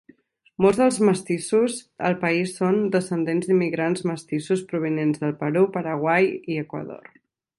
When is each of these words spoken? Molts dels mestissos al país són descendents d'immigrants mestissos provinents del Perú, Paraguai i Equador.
Molts 0.63 0.77
dels 0.83 0.95
mestissos 1.09 1.75
al 2.09 2.15
país 2.23 2.55
són 2.61 2.79
descendents 2.95 3.51
d'immigrants 3.51 4.03
mestissos 4.13 4.65
provinents 4.73 5.23
del 5.25 5.39
Perú, 5.45 5.65
Paraguai 5.79 6.29
i 6.55 6.61
Equador. 6.65 7.17